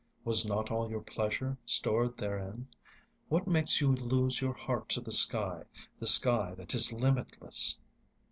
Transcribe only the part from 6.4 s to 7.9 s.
that is limitless?